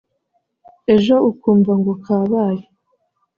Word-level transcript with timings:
ejo 0.93 1.15
ukumva 1.29 1.73
ngo 1.79 1.93
kabaye 2.03 2.63